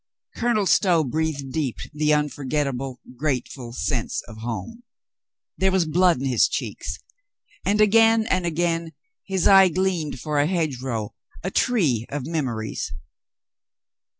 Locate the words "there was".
5.59-5.85